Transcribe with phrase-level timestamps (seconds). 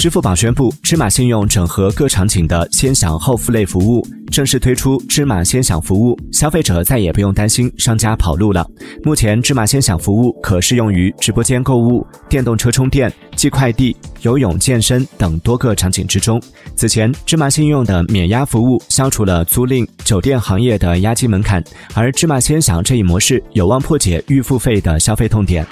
[0.00, 8.66] 支付宝宣布芝麻信用整合各场景的先享后付类服务正式推出芝麻先享服务消费者再也不用担心商家跑路了。
[9.02, 16.40] 目前芝麻先享服务可适用于直播间购物电动车充电寄快递游泳健身等多个场景之中。
[16.74, 21.62] 此前芝麻信用的免押服务消除了租赁酒店行业的押金门槛
[21.92, 25.66] 而芝麻先享这一模式有望破解预付费的消费痛点。